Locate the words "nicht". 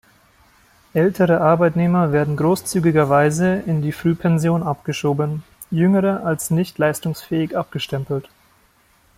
6.49-6.79